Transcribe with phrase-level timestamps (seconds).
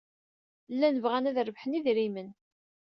[0.73, 2.29] Llan bɣan ad d-rebḥen idrimen.